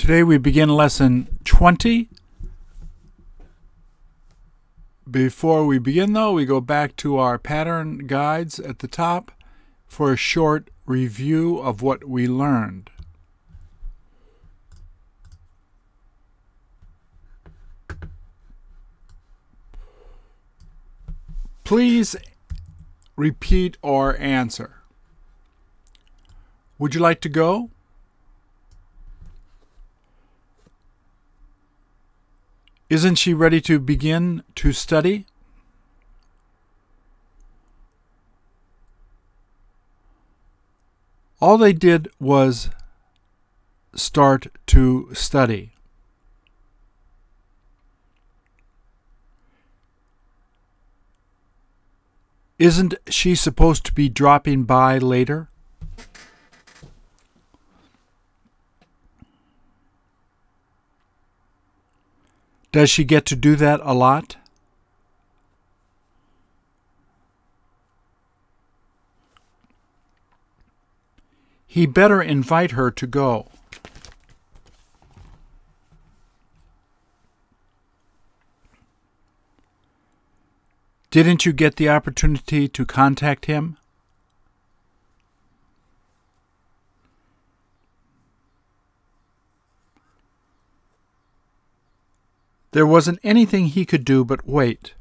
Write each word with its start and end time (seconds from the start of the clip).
Today 0.00 0.22
we 0.22 0.38
begin 0.38 0.70
lesson 0.70 1.28
20. 1.44 2.08
Before 5.10 5.66
we 5.66 5.78
begin, 5.78 6.14
though, 6.14 6.32
we 6.32 6.46
go 6.46 6.62
back 6.62 6.96
to 6.96 7.18
our 7.18 7.38
pattern 7.38 8.06
guides 8.06 8.58
at 8.58 8.78
the 8.78 8.88
top 8.88 9.30
for 9.86 10.10
a 10.10 10.16
short 10.16 10.70
review 10.86 11.58
of 11.58 11.82
what 11.82 12.08
we 12.08 12.26
learned. 12.26 12.88
Please 21.62 22.16
repeat 23.16 23.76
or 23.82 24.16
answer. 24.16 24.76
Would 26.78 26.94
you 26.94 27.02
like 27.02 27.20
to 27.20 27.28
go? 27.28 27.68
Isn't 32.90 33.14
she 33.14 33.34
ready 33.34 33.60
to 33.60 33.78
begin 33.78 34.42
to 34.56 34.72
study? 34.72 35.24
All 41.40 41.56
they 41.56 41.72
did 41.72 42.08
was 42.18 42.68
start 43.94 44.48
to 44.66 45.08
study. 45.14 45.72
Isn't 52.58 52.94
she 53.08 53.36
supposed 53.36 53.86
to 53.86 53.94
be 53.94 54.08
dropping 54.08 54.64
by 54.64 54.98
later? 54.98 55.49
Does 62.72 62.88
she 62.88 63.04
get 63.04 63.26
to 63.26 63.36
do 63.36 63.56
that 63.56 63.80
a 63.82 63.94
lot? 63.94 64.36
He 71.66 71.86
better 71.86 72.20
invite 72.20 72.72
her 72.72 72.90
to 72.90 73.06
go. 73.06 73.46
Didn't 81.10 81.44
you 81.44 81.52
get 81.52 81.74
the 81.74 81.88
opportunity 81.88 82.68
to 82.68 82.86
contact 82.86 83.46
him? 83.46 83.76
There 92.72 92.86
wasn't 92.86 93.18
anything 93.24 93.66
he 93.66 93.84
could 93.84 94.04
do 94.04 94.24
but 94.24 94.46
wait. 94.46 94.94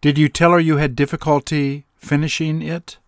Did 0.00 0.16
you 0.16 0.28
tell 0.28 0.52
her 0.52 0.60
you 0.60 0.76
had 0.76 0.96
difficulty 0.96 1.84
finishing 1.96 2.62
it? 2.62 2.98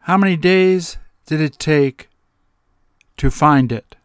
How 0.00 0.16
many 0.16 0.36
days 0.36 0.96
did 1.26 1.40
it 1.40 1.58
take 1.58 2.08
to 3.18 3.30
find 3.30 3.70
it? 3.70 3.97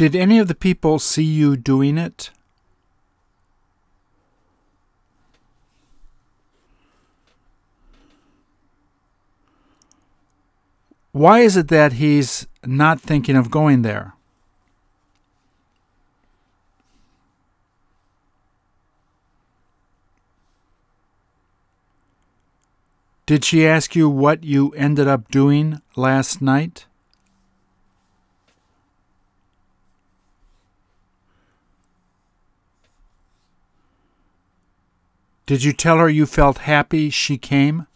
Did 0.00 0.16
any 0.16 0.38
of 0.38 0.48
the 0.48 0.54
people 0.54 0.98
see 0.98 1.22
you 1.22 1.58
doing 1.58 1.98
it? 1.98 2.30
Why 11.12 11.40
is 11.40 11.58
it 11.58 11.68
that 11.68 11.92
he's 12.00 12.46
not 12.64 12.98
thinking 12.98 13.36
of 13.36 13.50
going 13.50 13.82
there? 13.82 14.14
Did 23.26 23.44
she 23.44 23.66
ask 23.66 23.94
you 23.94 24.08
what 24.08 24.44
you 24.44 24.70
ended 24.70 25.06
up 25.06 25.30
doing 25.30 25.82
last 25.94 26.40
night? 26.40 26.86
Did 35.50 35.64
you 35.64 35.72
tell 35.72 35.98
her 35.98 36.08
you 36.08 36.26
felt 36.26 36.58
happy 36.58 37.10
she 37.10 37.36
came? 37.36 37.88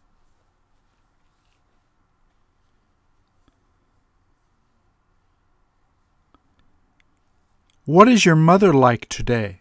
What 7.84 8.08
is 8.08 8.26
your 8.26 8.34
mother 8.34 8.72
like 8.72 9.08
today? 9.08 9.60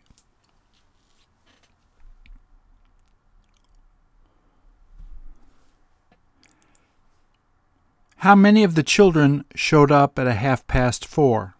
How 8.15 8.33
many 8.33 8.63
of 8.63 8.73
the 8.73 8.81
children 8.81 9.45
showed 9.53 9.91
up 9.91 10.17
at 10.17 10.25
a 10.25 10.33
half 10.33 10.65
past 10.65 11.05
four? 11.05 11.52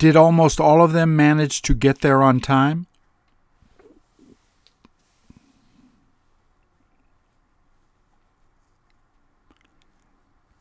Did 0.00 0.16
almost 0.16 0.58
all 0.58 0.82
of 0.82 0.92
them 0.92 1.14
manage 1.14 1.60
to 1.60 1.74
get 1.74 2.00
there 2.00 2.22
on 2.22 2.40
time? 2.40 2.86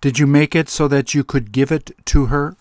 Did 0.01 0.19
you 0.19 0.27
make 0.27 0.57
it 0.57 0.67
so 0.67 0.89
that 0.89 1.13
you 1.13 1.23
could 1.23 1.53
give 1.53 1.71
it 1.71 1.91
to 2.07 2.25
her? 2.25 2.57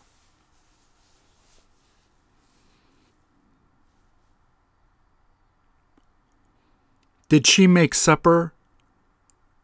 Did 7.29 7.49
she 7.49 7.67
make 7.67 7.93
supper 7.93 8.53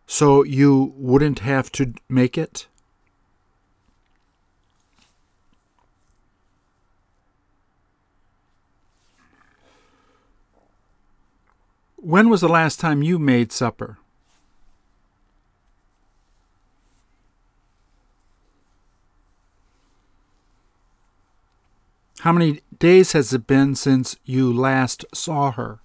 so 0.08 0.42
you 0.42 0.92
wouldn't 0.96 1.38
have 1.38 1.70
to 1.72 1.94
make 2.08 2.36
it? 2.36 2.66
When 12.04 12.28
was 12.28 12.42
the 12.42 12.50
last 12.50 12.80
time 12.80 13.02
you 13.02 13.18
made 13.18 13.50
supper? 13.50 13.96
How 22.20 22.30
many 22.34 22.60
days 22.78 23.12
has 23.12 23.32
it 23.32 23.46
been 23.46 23.74
since 23.74 24.16
you 24.26 24.52
last 24.52 25.06
saw 25.14 25.50
her? 25.52 25.78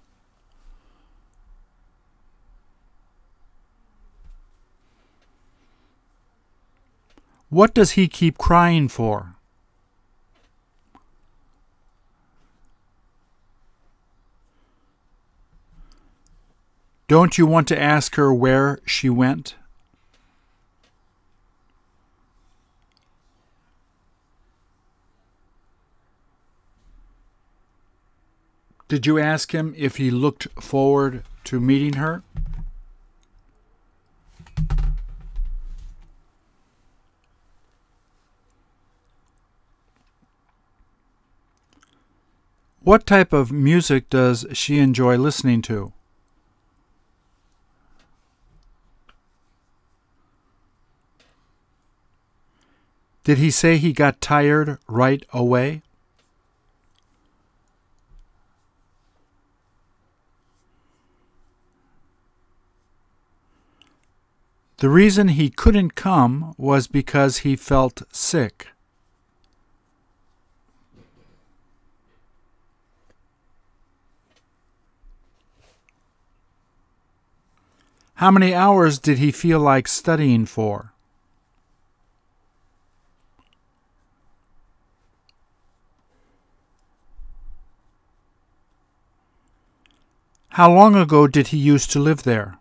What 7.48 7.72
does 7.72 7.92
he 7.92 8.08
keep 8.08 8.36
crying 8.36 8.88
for? 8.88 9.36
Don't 17.10 17.36
you 17.36 17.44
want 17.44 17.66
to 17.66 17.76
ask 17.76 18.14
her 18.14 18.32
where 18.32 18.78
she 18.86 19.10
went? 19.10 19.56
Did 28.86 29.06
you 29.06 29.18
ask 29.18 29.52
him 29.52 29.74
if 29.76 29.96
he 29.96 30.12
looked 30.12 30.46
forward 30.62 31.24
to 31.46 31.58
meeting 31.58 31.94
her? 31.94 32.22
What 42.82 43.04
type 43.04 43.32
of 43.32 43.50
music 43.50 44.08
does 44.08 44.46
she 44.52 44.78
enjoy 44.78 45.16
listening 45.16 45.60
to? 45.62 45.92
Did 53.24 53.38
he 53.38 53.50
say 53.50 53.76
he 53.76 53.92
got 53.92 54.20
tired 54.20 54.78
right 54.88 55.24
away? 55.32 55.82
The 64.78 64.88
reason 64.88 65.28
he 65.28 65.50
couldn't 65.50 65.94
come 65.94 66.54
was 66.56 66.86
because 66.86 67.38
he 67.38 67.54
felt 67.54 68.02
sick. 68.10 68.68
How 78.14 78.30
many 78.30 78.54
hours 78.54 78.98
did 78.98 79.18
he 79.18 79.30
feel 79.30 79.60
like 79.60 79.86
studying 79.86 80.46
for? 80.46 80.92
How 90.60 90.70
long 90.70 90.94
ago 90.94 91.26
did 91.26 91.46
he 91.46 91.56
used 91.56 91.90
to 91.92 91.98
live 91.98 92.24
there? 92.24 92.58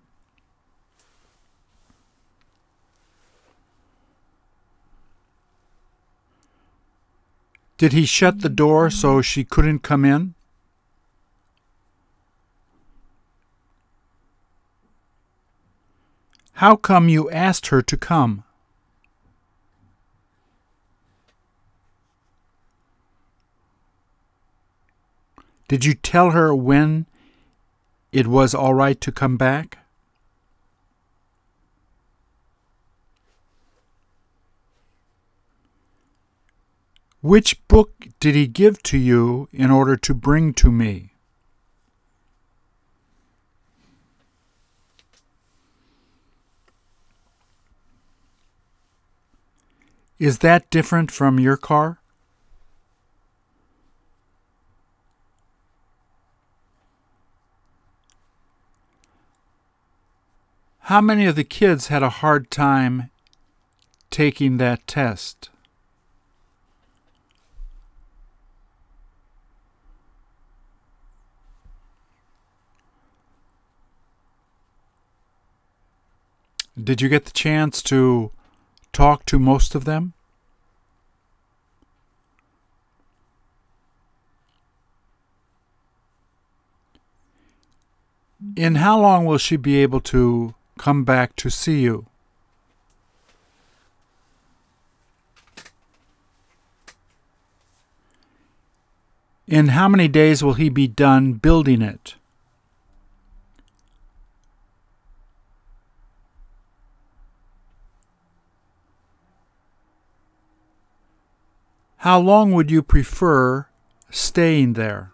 Did 7.78 7.92
he 7.92 8.06
shut 8.06 8.40
the 8.40 8.48
door 8.48 8.90
so 8.90 9.22
she 9.22 9.44
couldn't 9.44 9.80
come 9.80 10.06
in? 10.06 10.34
How 16.54 16.78
come 16.78 17.10
you 17.10 17.30
asked 17.32 17.68
her 17.68 17.82
to 17.82 17.98
come? 17.98 18.46
Did 25.68 25.84
you 25.84 25.96
tell 25.96 26.30
her 26.30 26.56
when 26.56 27.06
it 28.12 28.28
was 28.28 28.54
all 28.56 28.74
right 28.74 29.00
to 29.02 29.12
come 29.12 29.38
back? 29.38 29.78
Which 37.22 37.68
book 37.68 38.08
did 38.20 38.34
he 38.34 38.48
give 38.48 38.82
to 38.84 38.98
you 38.98 39.50
in 39.52 39.70
order 39.70 39.98
to 39.98 40.14
bring 40.14 40.54
to 40.54 40.72
me? 40.72 41.12
Is 50.18 50.40
that 50.40 50.70
different 50.70 51.12
from 51.12 51.40
your 51.40 51.58
car? 51.58 52.00
How 60.90 61.02
many 61.02 61.28
of 61.28 61.36
the 61.36 61.44
kids 61.44 61.90
had 61.90 62.02
a 62.02 62.10
hard 62.10 62.50
time 62.50 63.12
taking 64.10 64.58
that 64.58 64.88
test? 64.88 65.52
Did 76.84 77.04
you 77.04 77.08
get 77.08 77.26
the 77.26 77.32
chance 77.34 77.84
to 77.84 78.32
talk 78.92 79.28
to 79.28 79.38
most 79.38 79.76
of 79.76 79.86
them? 79.86 80.14
In 88.56 88.74
how 88.74 89.00
long 89.00 89.26
will 89.26 89.38
she 89.38 89.56
be 89.56 89.76
able 89.84 90.00
to 90.00 90.56
come 90.80 91.04
back 91.04 91.36
to 91.36 91.50
see 91.50 91.82
you? 91.82 92.06
In 99.46 99.70
how 99.70 99.90
many 99.90 100.08
days 100.08 100.42
will 100.42 100.54
he 100.54 100.70
be 100.70 100.88
done 100.88 101.34
building 101.34 101.82
it? 101.82 102.16
How 111.98 112.20
long 112.20 112.54
would 112.54 112.72
you 112.72 112.82
prefer 112.82 113.68
staying 114.10 114.74
there? 114.74 115.12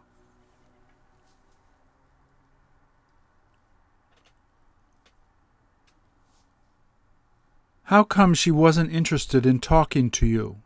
How 7.90 8.04
come 8.04 8.34
she 8.34 8.50
wasn't 8.50 8.92
interested 8.92 9.46
in 9.46 9.60
talking 9.60 10.10
to 10.12 10.26
you? 10.26 10.58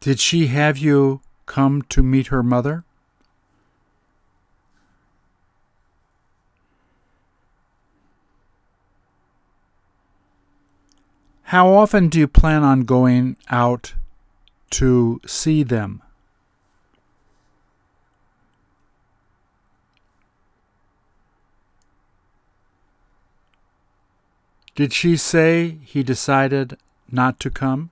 Did 0.00 0.20
she 0.20 0.48
have 0.48 0.76
you 0.76 1.22
come 1.46 1.80
to 1.88 2.02
meet 2.02 2.26
her 2.26 2.42
mother? 2.42 2.84
How 11.44 11.68
often 11.72 12.08
do 12.10 12.18
you 12.18 12.28
plan 12.28 12.62
on 12.62 12.82
going 12.82 13.38
out 13.48 13.94
to 14.72 15.22
see 15.24 15.62
them? 15.62 16.03
Did 24.74 24.92
she 24.92 25.16
say 25.16 25.78
he 25.84 26.02
decided 26.02 26.76
not 27.10 27.38
to 27.40 27.50
come? 27.50 27.90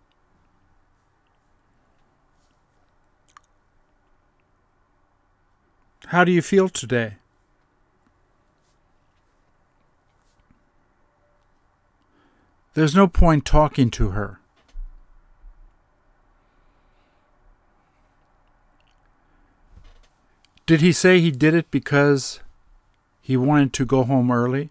How 6.07 6.25
do 6.25 6.33
you 6.33 6.43
feel 6.43 6.69
today? 6.69 7.15
There's 12.75 12.97
no 12.97 13.07
point 13.07 13.45
talking 13.45 13.91
to 13.93 14.11
her. 14.11 14.41
Did 20.67 20.81
he 20.81 20.93
say 20.93 21.21
he 21.21 21.31
did 21.31 21.55
it 21.55 21.71
because 21.71 22.41
he 23.21 23.37
wanted 23.37 23.73
to 23.75 23.85
go 23.85 24.05
home 24.05 24.31
early? 24.31 24.71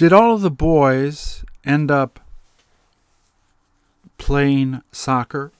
Did 0.00 0.14
all 0.14 0.32
of 0.32 0.40
the 0.40 0.50
boys 0.50 1.44
end 1.62 1.90
up 1.90 2.20
playing 4.16 4.80
soccer? 4.90 5.52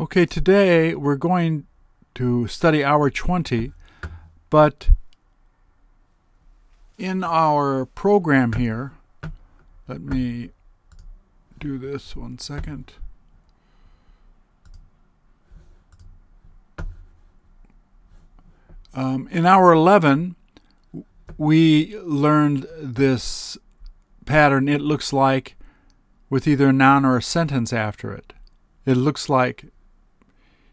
Okay, 0.00 0.26
today 0.26 0.96
we're 0.96 1.14
going 1.14 1.68
to 2.16 2.48
study 2.48 2.82
hour 2.82 3.08
20, 3.08 3.72
but 4.50 4.88
in 6.98 7.22
our 7.22 7.86
program 7.86 8.54
here, 8.54 8.90
let 9.86 10.00
me 10.00 10.50
do 11.60 11.78
this 11.78 12.16
one 12.16 12.40
second. 12.40 12.94
Um, 18.94 19.28
in 19.30 19.46
hour 19.46 19.72
11, 19.72 20.34
we 21.38 21.96
learned 21.98 22.66
this 22.80 23.56
pattern. 24.26 24.68
It 24.68 24.80
looks 24.80 25.12
like 25.12 25.56
with 26.28 26.46
either 26.46 26.68
a 26.68 26.72
noun 26.72 27.04
or 27.04 27.16
a 27.16 27.22
sentence 27.22 27.72
after 27.72 28.12
it. 28.12 28.32
It 28.84 28.96
looks 28.96 29.28
like 29.28 29.66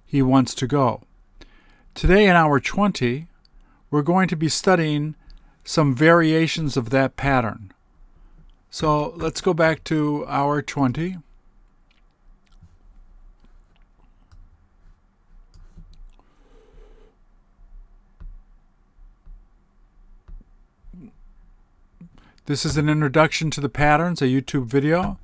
he 0.06 0.22
wants 0.22 0.56
to 0.56 0.68
go. 0.68 1.04
Today, 1.94 2.26
in 2.26 2.36
hour 2.36 2.60
20, 2.60 3.28
we're 3.90 4.02
going 4.02 4.28
to 4.28 4.36
be 4.36 4.50
studying 4.50 5.16
some 5.64 5.96
variations 5.96 6.78
of 6.78 6.90
that 6.92 7.18
pattern. 7.18 7.74
So 8.70 9.14
let's 9.16 9.42
go 9.42 9.54
back 9.54 9.84
to 9.86 10.26
hour 10.28 10.62
20. 10.62 11.18
This 22.48 22.66
is 22.66 22.78
an 22.78 22.88
introduction 22.88 23.52
to 23.52 23.60
the 23.60 23.68
patterns, 23.68 24.22
a 24.22 24.26
YouTube 24.26 24.68
video. 24.68 25.20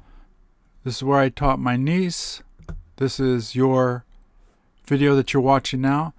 This 0.83 0.97
is 0.97 1.03
where 1.03 1.19
I 1.19 1.29
taught 1.29 1.57
my 1.57 1.77
niece. 1.77 2.43
This 2.97 3.17
is 3.17 3.55
your 3.55 4.03
video 4.85 5.15
that 5.15 5.31
you're 5.31 5.41
watching 5.41 5.79
now. 5.79 6.13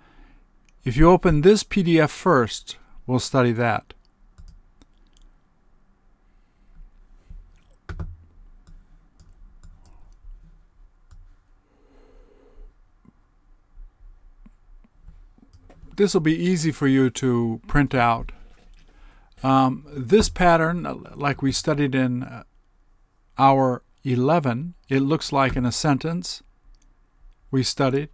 If 0.83 0.97
you 0.97 1.11
open 1.11 1.43
this 1.43 1.63
PDF 1.63 2.09
first, 2.09 2.79
we'll 3.07 3.19
study 3.19 3.53
that. 3.53 3.93
This 15.97 16.15
will 16.15 16.23
be 16.23 16.35
easy 16.35 16.73
for 16.73 16.87
you 16.87 17.11
to 17.11 17.61
print 17.67 17.95
out. 17.95 18.33
Um, 19.45 19.85
this 19.95 20.31
pattern, 20.31 21.05
like 21.15 21.43
we 21.43 21.53
studied 21.53 21.95
in 21.95 22.23
uh, 22.23 22.45
hour 23.39 23.83
11, 24.03 24.73
it 24.89 25.01
looks 25.01 25.33
like 25.33 25.55
in 25.55 25.67
a 25.67 25.71
sentence 25.71 26.43
we 27.51 27.63
studied. 27.63 28.09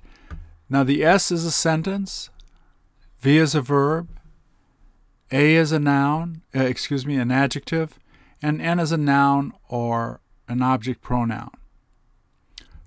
Now 0.68 0.82
the 0.82 1.04
S 1.04 1.30
is 1.30 1.44
a 1.44 1.52
sentence, 1.52 2.30
V 3.20 3.38
is 3.38 3.54
a 3.54 3.60
verb, 3.60 4.08
A 5.30 5.54
is 5.54 5.70
a 5.70 5.78
noun, 5.78 6.42
uh, 6.52 6.64
excuse 6.64 7.06
me, 7.06 7.16
an 7.16 7.30
adjective, 7.30 8.00
and 8.42 8.60
N 8.60 8.80
is 8.80 8.90
a 8.90 8.96
noun 8.96 9.52
or 9.68 10.20
an 10.48 10.62
object 10.62 11.00
pronoun. 11.00 11.52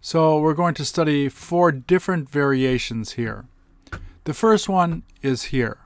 So 0.02 0.38
we're 0.38 0.54
going 0.54 0.74
to 0.74 0.86
study 0.86 1.30
four 1.30 1.72
different 1.72 2.30
variations 2.30 3.14
here. 3.14 3.46
The 4.26 4.34
first 4.34 4.68
one 4.68 5.04
is 5.22 5.44
here. 5.44 5.83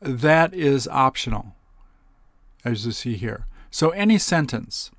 That 0.00 0.54
is 0.54 0.86
optional, 0.88 1.54
as 2.64 2.86
you 2.86 2.92
see 2.92 3.14
here. 3.14 3.46
So 3.70 3.90
any 3.90 4.18
sentence 4.18 4.90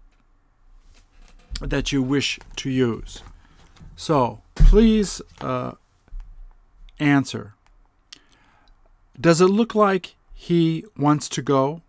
that 1.61 1.91
you 1.91 2.01
wish 2.01 2.39
to 2.57 2.69
use. 2.69 3.23
So 3.95 4.41
please 4.55 5.21
uh, 5.41 5.73
answer. 6.99 7.53
Does 9.19 9.41
it 9.41 9.47
look 9.47 9.75
like 9.75 10.15
he 10.33 10.85
wants 10.97 11.27
to 11.29 11.41
go? 11.41 11.81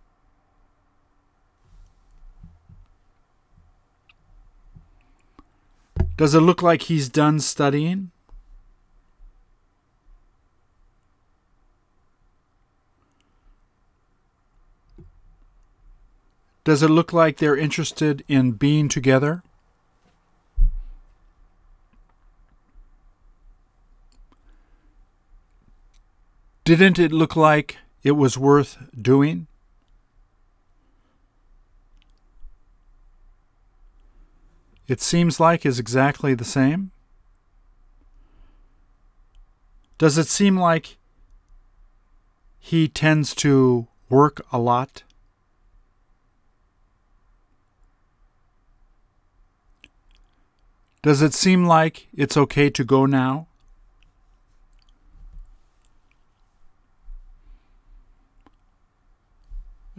Does 6.17 6.35
it 6.35 6.41
look 6.41 6.63
like 6.63 6.83
he's 6.83 7.09
done 7.09 7.41
studying? 7.41 8.11
Does 16.71 16.85
it 16.85 16.89
look 16.89 17.13
like 17.13 17.39
they're 17.39 17.57
interested 17.57 18.23
in 18.29 18.53
being 18.53 18.89
together? 18.89 19.43
Didn't 26.63 27.01
it 27.01 27.11
look 27.11 27.35
like 27.35 27.79
it 28.05 28.13
was 28.13 28.39
worth 28.39 28.79
doing? 28.97 29.49
It 34.87 35.01
seems 35.01 35.41
like 35.41 35.67
is 35.67 35.81
exactly 35.81 36.35
the 36.35 36.45
same. 36.45 36.93
Does 39.99 40.17
it 40.17 40.29
seem 40.29 40.57
like 40.57 40.99
he 42.61 42.87
tends 42.87 43.35
to 43.35 43.89
work 44.09 44.41
a 44.53 44.59
lot? 44.61 45.03
Does 51.03 51.23
it 51.23 51.33
seem 51.33 51.65
like 51.65 52.09
it's 52.15 52.37
okay 52.37 52.69
to 52.71 52.85
go 52.85 53.07
now? 53.07 53.47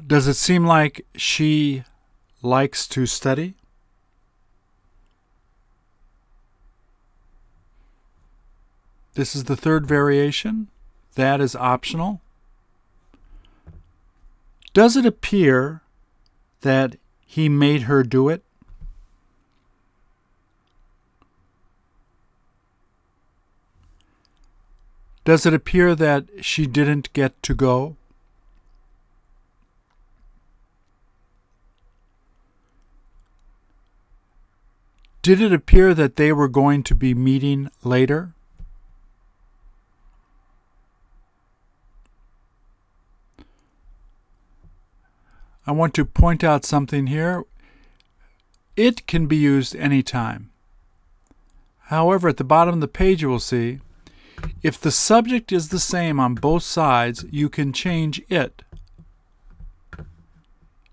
Does 0.06 0.28
it 0.28 0.36
seem 0.36 0.66
like 0.66 1.06
she 1.16 1.84
likes 2.44 2.88
to 2.88 3.06
study? 3.06 3.56
This 9.14 9.36
is 9.36 9.46
the 9.46 9.56
third 9.56 9.88
variation. 9.88 10.68
That 11.16 11.42
is 11.42 11.56
optional. 11.56 12.22
Does 14.74 14.96
it 14.96 15.06
appear 15.06 15.82
that 16.62 16.96
he 17.26 17.50
made 17.50 17.84
her 17.84 18.04
do 18.04 18.30
it? 18.30 18.44
Does 25.24 25.46
it 25.46 25.54
appear 25.54 25.94
that 25.96 26.26
she 26.42 26.66
didn't 26.66 27.14
get 27.14 27.42
to 27.44 27.54
go? 27.54 27.96
Did 35.22 35.40
it 35.40 35.54
appear 35.54 35.94
that 35.94 36.16
they 36.16 36.34
were 36.34 36.48
going 36.48 36.82
to 36.84 36.96
be 36.96 37.14
meeting 37.14 37.70
later? 37.84 38.34
I 45.68 45.72
want 45.72 45.94
to 45.94 46.06
point 46.06 46.44
out 46.44 46.66
something 46.66 47.06
here. 47.06 47.44
It 48.76 49.06
can 49.06 49.28
be 49.28 49.38
used 49.38 49.76
anytime. 49.76 50.50
However, 51.86 52.30
at 52.30 52.38
the 52.38 52.44
bottom 52.44 52.74
of 52.74 52.82
the 52.82 52.88
page 52.88 53.22
you 53.22 53.30
will 53.30 53.40
see 53.40 53.80
if 54.64 54.80
the 54.80 54.92
subject 54.92 55.52
is 55.52 55.70
the 55.70 55.80
same 55.80 56.20
on 56.20 56.36
both 56.36 56.64
sides, 56.64 57.26
you 57.32 57.50
can 57.50 57.74
change 57.74 58.22
it. 58.30 58.62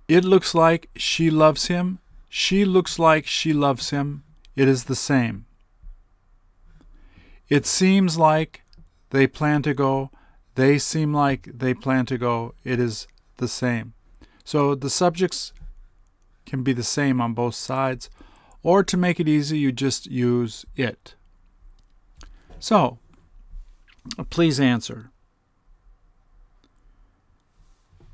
It 0.07 0.25
looks 0.25 0.54
like 0.54 0.88
she 0.97 1.30
loves 1.30 1.66
him. 1.66 1.99
She 2.28 2.64
looks 2.64 2.99
like 2.99 3.26
she 3.26 3.52
loves 3.52 3.90
him. 3.90 4.25
It 4.57 4.68
is 4.68 4.85
the 4.85 4.97
same. 4.97 5.45
It 7.49 7.66
seems 7.66 8.18
like 8.18 8.62
they 9.11 9.26
plan 9.26 9.62
to 9.62 9.75
go. 9.75 10.11
They 10.54 10.78
seem 10.78 11.14
like 11.14 11.49
they 11.59 11.75
plan 11.75 12.07
to 12.07 12.18
go. 12.18 12.54
It 12.64 12.80
is 12.80 13.07
the 13.37 13.49
same. 13.49 13.95
So 14.45 14.75
the 14.75 14.90
subjects 14.90 15.52
can 16.47 16.62
be 16.62 16.73
the 16.73 16.83
same 16.83 17.21
on 17.21 17.35
both 17.35 17.54
sides. 17.54 18.09
Or 18.62 18.83
to 18.83 18.97
make 18.97 19.21
it 19.21 19.28
easy, 19.28 19.59
you 19.59 19.73
just 19.73 20.07
use 20.07 20.66
it. 20.75 21.14
So, 22.59 22.99
Please 24.30 24.58
answer. 24.58 25.10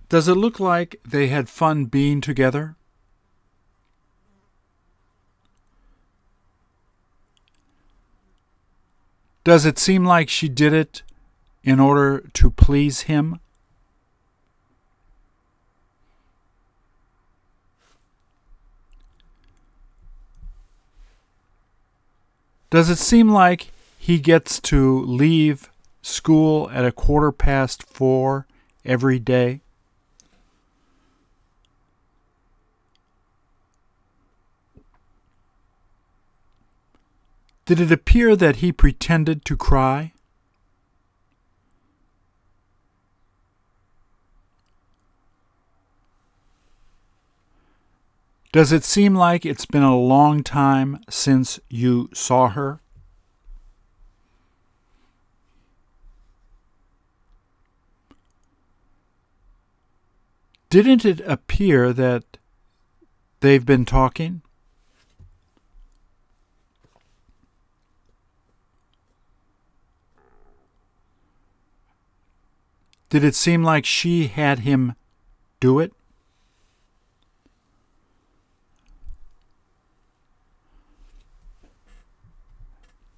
Does 0.08 0.28
it 0.28 0.34
look 0.34 0.60
like 0.60 1.00
they 1.04 1.28
had 1.28 1.48
fun 1.48 1.86
being 1.86 2.20
together? 2.20 2.76
Does 9.44 9.66
it 9.66 9.78
seem 9.78 10.04
like 10.04 10.28
she 10.28 10.48
did 10.48 10.72
it 10.72 11.02
in 11.62 11.78
order 11.80 12.20
to 12.34 12.50
please 12.50 13.02
him? 13.02 13.40
Does 22.70 22.90
it 22.90 22.98
seem 22.98 23.28
like 23.28 23.70
he 23.98 24.18
gets 24.18 24.60
to 24.62 25.00
leave 25.02 25.70
school 26.04 26.70
at 26.70 26.84
a 26.84 26.92
quarter 26.92 27.32
past 27.32 27.82
four 27.82 28.46
every 28.84 29.18
day? 29.18 29.62
Did 37.64 37.80
it 37.80 37.90
appear 37.90 38.37
that 38.37 38.56
he 38.56 38.70
pretended 38.73 39.44
to 39.46 39.56
cry? 39.56 40.12
Does 48.52 48.70
it 48.70 48.84
seem 48.84 49.14
like 49.14 49.44
it's 49.44 49.66
been 49.66 49.82
a 49.82 49.99
long 49.99 50.42
time 50.44 51.00
since 51.08 51.58
you 51.68 52.11
saw 52.12 52.50
her? 52.50 52.80
Didn't 60.75 61.04
it 61.04 61.21
appear 61.21 61.93
that 61.93 62.25
they've 63.38 63.64
been 63.64 63.85
talking? 63.85 64.43
Did 73.09 73.23
it 73.23 73.37
seem 73.37 73.62
like 73.62 73.87
she 73.87 74.26
had 74.26 74.59
him 74.66 74.97
do 75.61 75.78
it? 75.78 75.93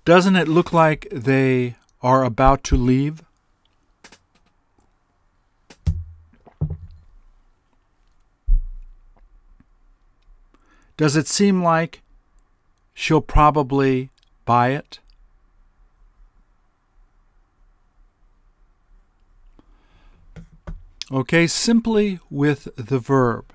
Doesn't 0.05 0.37
it 0.37 0.47
look 0.47 0.75
like 0.75 1.09
they 1.11 1.77
are 2.03 2.23
about 2.23 2.63
to 2.65 2.77
leave? 2.77 3.25
Does 10.97 11.17
it 11.17 11.29
seem 11.29 11.62
like 11.62 12.03
she'll 12.95 13.21
probably 13.21 14.11
buy 14.45 14.69
it? 14.71 15.00
Okay, 21.12 21.47
simply 21.47 22.19
with 22.31 22.69
the 22.76 22.99
verb. 22.99 23.53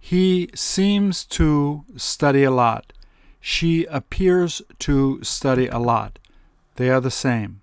He 0.00 0.48
seems 0.54 1.24
to 1.26 1.84
study 1.96 2.44
a 2.44 2.50
lot. 2.50 2.92
She 3.40 3.84
appears 3.86 4.62
to 4.80 5.22
study 5.22 5.66
a 5.66 5.78
lot. 5.78 6.18
They 6.76 6.88
are 6.88 7.00
the 7.00 7.10
same. 7.10 7.60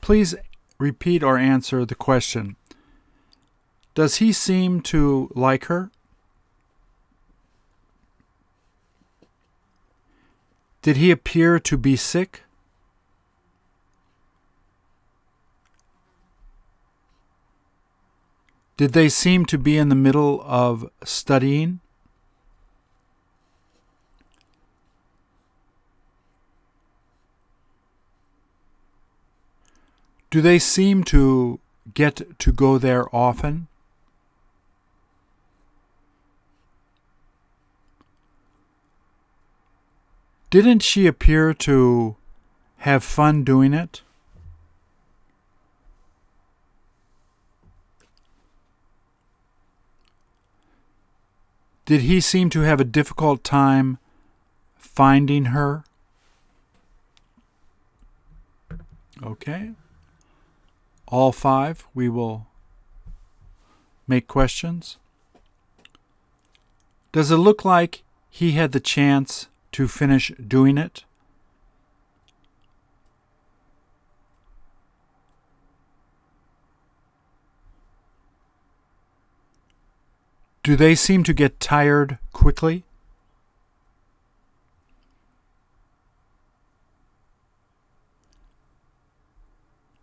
Please 0.00 0.34
repeat 0.78 1.22
or 1.22 1.36
answer 1.36 1.84
the 1.84 1.94
question 1.94 2.56
Does 3.94 4.16
he 4.16 4.32
seem 4.32 4.80
to 4.82 5.30
like 5.34 5.66
her? 5.66 5.90
Did 10.82 10.96
he 10.96 11.10
appear 11.10 11.58
to 11.60 11.76
be 11.76 11.94
sick? 11.96 12.42
Did 18.78 18.94
they 18.94 19.10
seem 19.10 19.44
to 19.44 19.58
be 19.58 19.76
in 19.76 19.90
the 19.90 19.94
middle 19.94 20.40
of 20.42 20.90
studying? 21.04 21.80
Do 30.30 30.40
they 30.40 30.58
seem 30.58 31.04
to 31.04 31.60
get 31.92 32.38
to 32.38 32.52
go 32.52 32.78
there 32.78 33.14
often? 33.14 33.66
Didn't 40.50 40.82
she 40.82 41.06
appear 41.06 41.54
to 41.54 42.16
have 42.78 43.04
fun 43.04 43.44
doing 43.44 43.72
it? 43.72 44.02
Did 51.84 52.02
he 52.02 52.20
seem 52.20 52.50
to 52.50 52.60
have 52.60 52.80
a 52.80 52.84
difficult 52.84 53.44
time 53.44 53.98
finding 54.76 55.46
her? 55.46 55.84
Okay. 59.22 59.72
All 61.06 61.32
five, 61.32 61.86
we 61.94 62.08
will 62.08 62.46
make 64.08 64.26
questions. 64.26 64.98
Does 67.12 67.30
it 67.30 67.36
look 67.36 67.64
like 67.64 68.02
he 68.30 68.52
had 68.52 68.72
the 68.72 68.80
chance 68.80 69.48
to 69.72 69.88
finish 69.88 70.32
doing 70.46 70.78
it? 70.78 71.04
Do 80.62 80.76
they 80.76 80.94
seem 80.94 81.24
to 81.24 81.32
get 81.32 81.58
tired 81.58 82.18
quickly? 82.32 82.84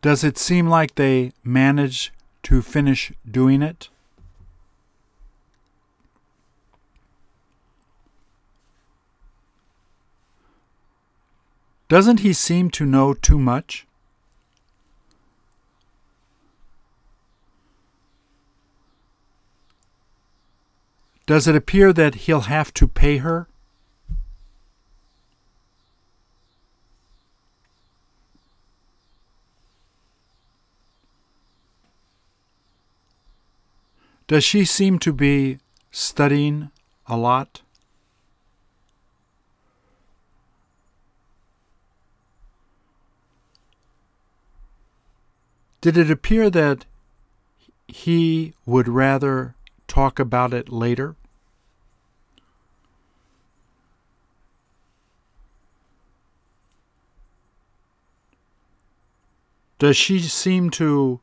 Does 0.02 0.24
it 0.24 0.38
seem 0.38 0.68
like 0.68 0.96
they 0.96 1.32
manage 1.44 2.14
to 2.44 2.62
finish 2.62 3.12
doing 3.30 3.62
it? 3.62 3.90
Doesn't 11.88 12.20
he 12.20 12.34
seem 12.34 12.70
to 12.72 12.86
know 12.86 13.14
too 13.14 13.40
much? 13.40 13.88
Does 21.26 21.48
it 21.48 21.56
appear 21.56 21.92
that 21.94 22.16
he'll 22.16 22.48
have 22.48 22.74
to 22.76 22.88
pay 22.88 23.18
her? 23.18 23.48
Does 34.28 34.44
she 34.44 34.66
seem 34.66 35.00
to 35.00 35.14
be 35.14 35.60
studying 35.92 36.70
a 37.08 37.16
lot? 37.16 37.62
Did 45.88 45.96
it 45.96 46.12
appear 46.12 46.50
that 46.50 46.84
he 47.88 48.54
would 48.66 48.90
rather 48.90 49.56
talk 49.88 50.20
about 50.20 50.54
it 50.54 50.68
later? 50.68 51.16
Does 59.80 59.96
she 59.96 60.20
seem 60.20 60.72
to 60.72 61.22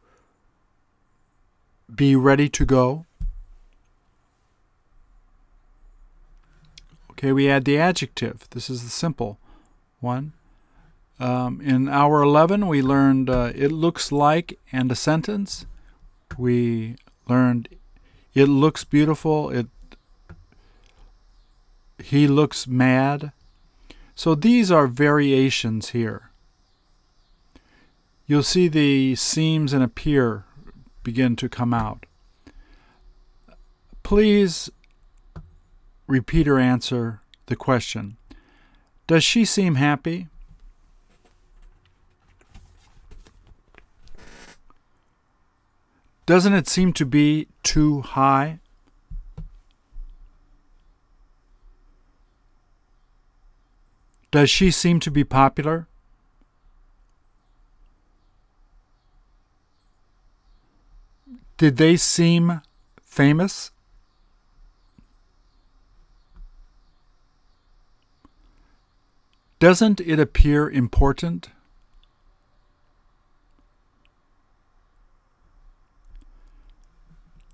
be 1.95 2.17
ready 2.17 2.49
to 2.49 2.65
go? 2.65 3.05
Okay, 7.11 7.33
we 7.33 7.51
add 7.51 7.67
the 7.67 7.77
adjective. 7.77 8.49
This 8.49 8.71
is 8.71 8.83
the 8.83 8.89
simple 8.89 9.39
one. 10.01 10.33
Um, 11.21 11.61
in 11.61 11.89
hour 11.89 12.23
11, 12.23 12.67
we 12.67 12.83
learned 12.83 13.31
uh, 13.31 13.53
it 13.55 13.71
looks 13.71 14.11
like 14.11 14.59
and 14.73 14.91
a 14.91 14.97
sentence. 14.97 15.67
We 16.37 16.97
learned 17.29 17.69
it 18.35 18.47
looks 18.47 18.85
beautiful. 18.85 19.51
It 19.51 19.69
he 22.03 22.27
looks 22.27 22.67
mad. 22.67 23.33
So 24.15 24.35
these 24.35 24.71
are 24.71 24.87
variations 24.87 25.91
here. 25.91 26.31
You'll 28.27 28.43
see 28.43 28.69
the 28.69 29.15
seems 29.15 29.73
and 29.73 29.83
appear 29.83 30.45
begin 31.03 31.37
to 31.37 31.49
come 31.49 31.73
out. 31.73 32.07
Please 34.03 34.71
repeat 36.07 36.49
or 36.49 36.59
answer 36.59 37.21
the 37.47 37.57
question. 37.57 38.17
Does 39.07 39.23
she 39.23 39.45
seem 39.45 39.75
happy? 39.77 40.29
Doesn't 46.27 46.55
it 46.55 46.69
seem 46.69 46.93
to 46.95 47.05
be 47.05 47.49
too 47.63 48.01
high? 48.01 48.59
Does 54.31 54.51
she 54.51 54.71
seem 54.71 55.01
to 55.01 55.11
be 55.11 55.23
popular? 55.23 55.87
Did 61.57 61.77
they 61.77 61.97
seem 61.97 62.63
famous? 63.03 63.71
Doesn't 69.61 70.01
it 70.01 70.19
appear 70.19 70.69
important? 70.69 71.51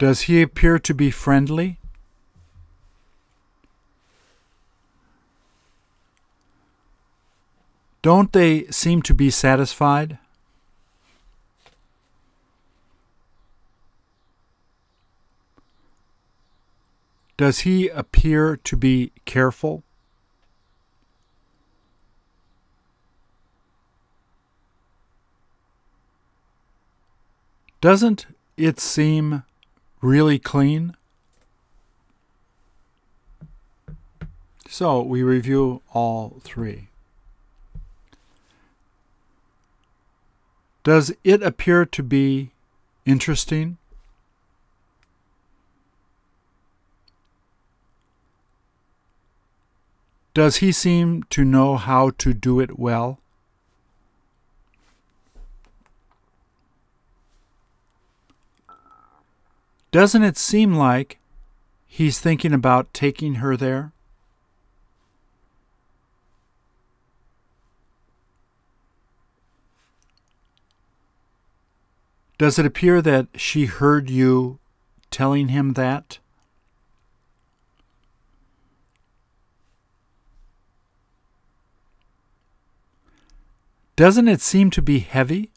Does 0.01 0.23
he 0.23 0.41
appear 0.41 0.79
to 0.79 0.95
be 0.95 1.11
friendly? 1.11 1.79
Don't 8.01 8.33
they 8.33 8.65
seem 8.71 9.03
to 9.03 9.13
be 9.13 9.29
satisfied? 9.29 10.17
Does 17.37 17.59
he 17.61 17.89
appear 17.89 18.57
to 18.57 18.77
be 18.77 19.13
careful? 19.27 19.83
Doesn't 27.83 28.25
it 28.57 28.81
seem 28.81 29.43
really 30.01 30.39
clean. 30.39 30.97
So 34.69 35.03
we 35.03 35.23
review 35.23 35.83
all 35.93 36.41
three. 36.43 36.89
Does 40.83 41.13
it 41.25 41.43
appear 41.43 41.85
to 41.85 42.03
be 42.03 42.53
interesting? 43.05 43.77
Does 50.33 50.59
he 50.59 50.73
seem 50.73 51.25
to 51.25 51.45
know 51.45 51.77
how 51.77 52.11
to 52.11 52.33
do 52.33 52.61
it 52.61 52.79
well? 52.79 53.19
Doesn't 59.93 60.23
it 60.23 60.37
seem 60.37 60.75
like 60.75 61.19
he's 61.87 62.21
thinking 62.21 62.53
about 62.53 62.95
taking 62.95 63.37
her 63.37 63.57
there? 63.57 63.93
Does 72.39 72.59
it 72.59 72.65
appear 72.65 73.03
that 73.03 73.27
she 73.35 73.67
heard 73.67 74.09
you 74.09 74.59
telling 75.11 75.49
him 75.49 75.75
that? 75.75 76.21
Doesn't 83.97 84.29
it 84.29 84.41
seem 84.41 84.71
to 84.71 84.81
be 84.81 85.01
heavy? 85.01 85.50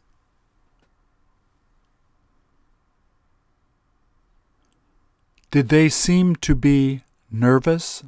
Did 5.54 5.70
they 5.70 5.88
seem 5.88 6.36
to 6.38 6.56
be 6.56 7.04
nervous? 7.30 8.04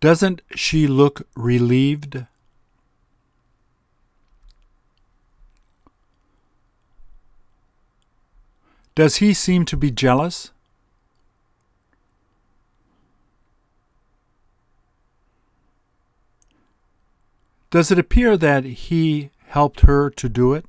Doesn't 0.00 0.40
she 0.54 0.86
look 0.86 1.28
relieved? 1.36 2.24
Does 8.94 9.16
he 9.16 9.34
seem 9.34 9.66
to 9.66 9.76
be 9.76 9.90
jealous? 9.90 10.52
Does 17.68 17.90
it 17.90 17.98
appear 17.98 18.38
that 18.38 18.64
he 18.64 19.28
helped 19.48 19.80
her 19.80 20.08
to 20.08 20.28
do 20.30 20.54
it? 20.54 20.64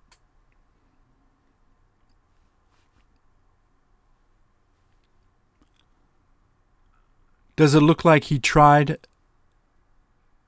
Does 7.56 7.76
it 7.76 7.82
look 7.82 8.06
like 8.06 8.26
he 8.26 8.40
tried 8.40 8.98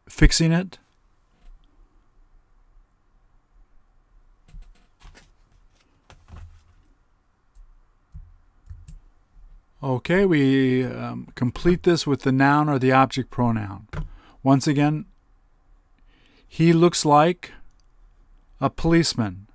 fixing 0.08 0.52
it? 0.52 0.80
Okay, 9.84 10.24
we 10.26 10.86
um, 10.86 11.28
complete 11.36 11.84
this 11.84 12.08
with 12.08 12.22
the 12.22 12.32
noun 12.32 12.70
or 12.70 12.80
the 12.80 12.94
object 12.94 13.30
pronoun. 13.30 13.90
Once 14.42 14.66
again, 14.66 15.06
he 16.48 16.72
looks 16.72 17.04
like 17.04 17.52
a 18.62 18.70
policeman. 18.70 19.48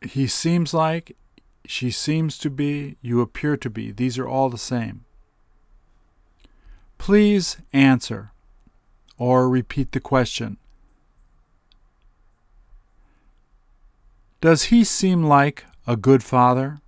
He 0.00 0.28
seems 0.28 0.72
like, 0.72 1.16
she 1.66 1.90
seems 1.90 2.38
to 2.38 2.50
be, 2.50 2.96
you 3.00 3.20
appear 3.20 3.56
to 3.56 3.70
be. 3.70 3.90
These 3.90 4.18
are 4.18 4.28
all 4.28 4.50
the 4.50 4.58
same. 4.58 5.04
Please 6.98 7.58
answer 7.72 8.32
or 9.18 9.48
repeat 9.48 9.92
the 9.92 10.00
question. 10.00 10.58
Does 14.40 14.64
he 14.64 14.84
seem 14.84 15.24
like 15.24 15.64
a 15.86 15.96
good 15.96 16.22
father? 16.22 16.80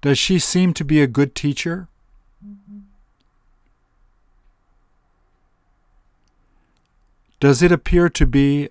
Does 0.00 0.18
she 0.18 0.38
seem 0.38 0.74
to 0.74 0.84
be 0.84 1.00
a 1.00 1.06
good 1.06 1.34
teacher? 1.34 1.88
Does 7.40 7.62
it 7.62 7.70
appear 7.70 8.08
to 8.08 8.26
be 8.26 8.68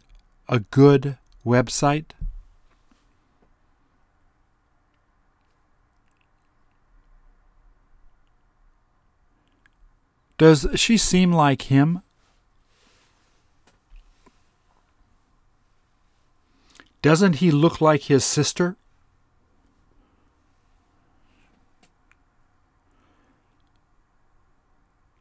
a 0.49 0.59
good 0.59 1.17
website? 1.47 2.11
Does 10.37 10.67
she 10.75 10.97
seem 10.97 11.31
like 11.31 11.63
him? 11.63 12.03
Doesn't 17.01 17.37
he 17.37 17.49
look 17.49 17.81
like 17.81 18.03
his 18.03 18.23
sister? 18.23 18.75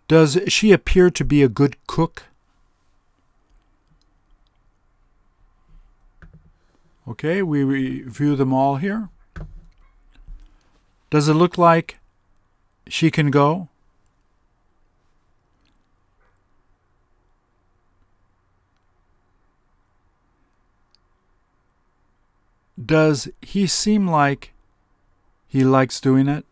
Does 0.09 0.39
she 0.49 0.73
appear 0.73 1.11
to 1.11 1.25
be 1.25 1.43
a 1.43 1.49
good 1.49 1.77
cook? 1.87 2.25
Okay, 7.09 7.41
we 7.41 7.63
review 7.63 8.35
them 8.35 8.53
all 8.53 8.77
here. 8.77 9.11
Does 11.09 11.29
it 11.29 11.35
look 11.35 11.57
like 11.57 11.99
she 12.89 13.13
can 13.13 13.31
go? 13.31 13.69
Does 22.85 23.29
he 23.41 23.69
seem 23.69 24.09
like 24.09 24.53
he 25.47 25.65
likes 25.65 26.01
doing 26.01 26.29
it? 26.29 26.45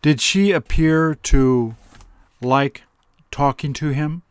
Did 0.00 0.22
she 0.22 0.52
appear 0.52 1.14
to 1.14 1.76
like 2.40 2.84
talking 3.30 3.72
to 3.74 3.90
him? 3.90 4.22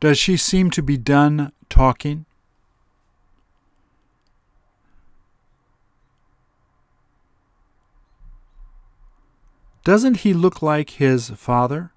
Does 0.00 0.16
she 0.16 0.36
seem 0.36 0.70
to 0.70 0.82
be 0.82 0.96
done 0.96 1.52
talking? 1.68 2.24
Doesn't 9.82 10.18
he 10.18 10.32
look 10.34 10.62
like 10.62 10.90
his 10.90 11.30
father? 11.30 11.92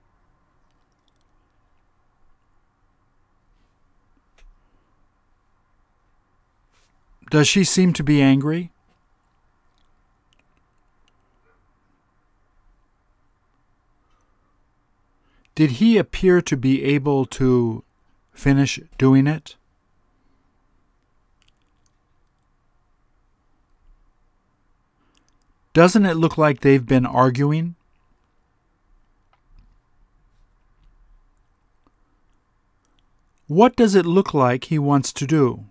Does 7.29 7.47
she 7.47 7.63
seem 7.63 7.93
to 7.93 8.03
be 8.03 8.21
angry? 8.21 8.71
Did 15.53 15.71
he 15.71 15.97
appear 15.97 16.41
to 16.41 16.57
be 16.57 16.83
able 16.83 17.25
to 17.25 17.83
finish 18.34 18.80
doing 18.98 19.28
it? 19.28 19.56
Doesn't 25.74 26.06
it 26.06 26.17
look 26.17 26.38
like 26.38 26.60
they've 26.60 26.86
been 26.86 27.06
arguing? 27.06 27.76
What 33.48 33.76
does 33.76 33.96
it 33.96 34.06
look 34.06 34.34
like 34.34 34.65
he 34.65 34.80
wants 34.80 35.12
to 35.13 35.28
do? 35.28 35.65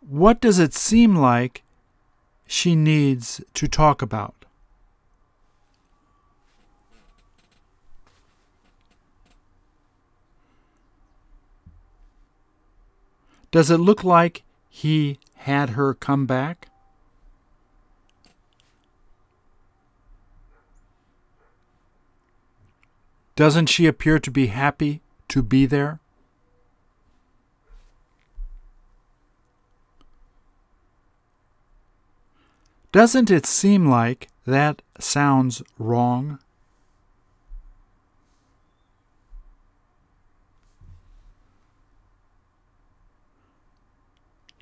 What 0.00 0.40
does 0.40 0.58
it 0.58 0.74
seem 0.74 1.16
like 1.16 1.62
she 2.46 2.76
needs 2.76 3.40
to 3.54 3.66
talk 3.66 4.02
about? 4.02 4.44
Does 13.52 13.70
it 13.70 13.76
look 13.76 14.02
like 14.02 14.42
he 14.70 15.18
had 15.34 15.70
her 15.70 15.92
come 15.92 16.24
back? 16.24 16.68
Doesn't 23.36 23.66
she 23.66 23.86
appear 23.86 24.18
to 24.18 24.30
be 24.30 24.46
happy 24.46 25.02
to 25.28 25.42
be 25.42 25.66
there? 25.66 26.00
Doesn't 32.90 33.30
it 33.30 33.44
seem 33.44 33.86
like 33.86 34.28
that 34.46 34.80
sounds 34.98 35.62
wrong? 35.78 36.38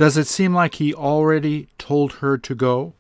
Does 0.01 0.17
it 0.17 0.27
seem 0.27 0.55
like 0.55 0.77
he 0.77 0.95
already 0.95 1.69
told 1.77 2.13
her 2.25 2.39
to 2.39 2.55
go? 2.55 2.95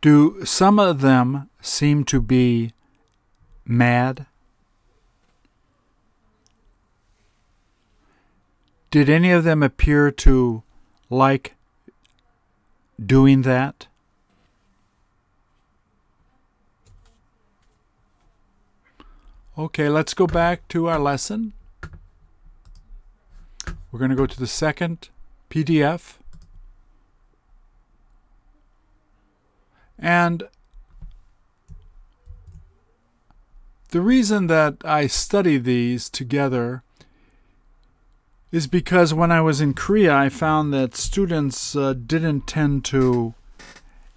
Do 0.00 0.44
some 0.44 0.80
of 0.80 1.00
them 1.00 1.48
seem 1.60 2.02
to 2.06 2.20
be 2.20 2.72
mad? 3.64 4.26
Did 8.90 9.08
any 9.08 9.30
of 9.30 9.44
them 9.44 9.62
appear 9.62 10.10
to 10.10 10.64
like 11.08 11.54
doing 13.00 13.42
that? 13.42 13.86
Okay, 19.60 19.90
let's 19.90 20.14
go 20.14 20.26
back 20.26 20.66
to 20.68 20.88
our 20.88 20.98
lesson. 20.98 21.52
We're 23.92 23.98
going 23.98 24.10
to 24.10 24.16
go 24.16 24.24
to 24.24 24.40
the 24.40 24.46
second 24.46 25.10
PDF. 25.50 26.14
And 29.98 30.44
the 33.90 34.00
reason 34.00 34.46
that 34.46 34.76
I 34.82 35.06
study 35.06 35.58
these 35.58 36.08
together 36.08 36.82
is 38.50 38.66
because 38.66 39.12
when 39.12 39.30
I 39.30 39.42
was 39.42 39.60
in 39.60 39.74
Korea, 39.74 40.16
I 40.16 40.30
found 40.30 40.72
that 40.72 40.96
students 40.96 41.76
uh, 41.76 41.92
didn't 41.92 42.46
tend 42.46 42.86
to 42.86 43.34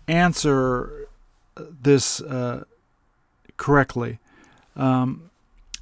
answer 0.08 1.10
this 1.58 2.22
uh, 2.22 2.64
correctly. 3.58 4.20
Um, 4.78 5.30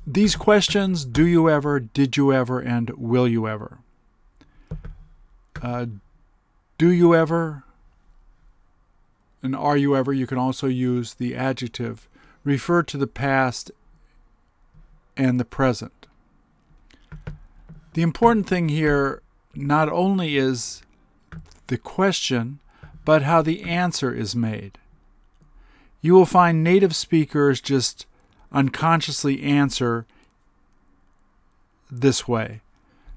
these 0.05 0.35
questions 0.35 1.05
do 1.05 1.25
you 1.25 1.49
ever, 1.49 1.79
did 1.79 2.17
you 2.17 2.33
ever, 2.33 2.59
and 2.59 2.89
will 2.91 3.27
you 3.27 3.47
ever? 3.47 3.79
Uh, 5.61 5.85
do 6.77 6.89
you 6.89 7.13
ever 7.13 7.63
and 9.43 9.55
are 9.55 9.77
you 9.77 9.95
ever, 9.95 10.13
you 10.13 10.27
can 10.27 10.37
also 10.37 10.67
use 10.67 11.15
the 11.15 11.35
adjective, 11.35 12.07
refer 12.43 12.83
to 12.83 12.97
the 12.97 13.07
past 13.07 13.71
and 15.17 15.39
the 15.39 15.45
present. 15.45 16.05
The 17.93 18.01
important 18.01 18.47
thing 18.47 18.69
here 18.69 19.21
not 19.53 19.89
only 19.89 20.37
is 20.37 20.83
the 21.67 21.77
question, 21.77 22.59
but 23.03 23.23
how 23.23 23.41
the 23.41 23.63
answer 23.63 24.13
is 24.13 24.35
made. 24.35 24.77
You 26.01 26.13
will 26.13 26.25
find 26.25 26.63
native 26.63 26.95
speakers 26.95 27.59
just 27.59 28.05
unconsciously 28.51 29.41
answer 29.43 30.05
this 31.89 32.27
way. 32.27 32.61